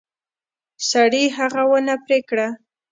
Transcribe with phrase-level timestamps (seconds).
[0.89, 2.47] سړي هغه ونه پرې کړه.